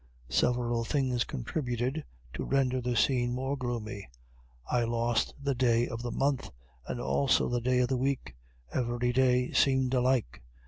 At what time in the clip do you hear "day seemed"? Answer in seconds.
9.13-9.93